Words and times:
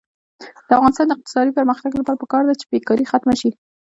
د 0.67 0.69
افغانستان 0.77 1.05
د 1.07 1.11
اقتصادي 1.15 1.51
پرمختګ 1.59 1.91
لپاره 1.97 2.21
پکار 2.21 2.43
ده 2.47 2.53
چې 2.59 2.65
بېکاري 2.71 3.05
ختمه 3.11 3.35
شي. 3.41 3.51